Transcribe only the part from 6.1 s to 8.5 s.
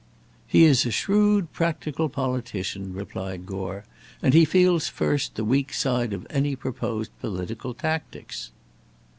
of any proposed political tactics."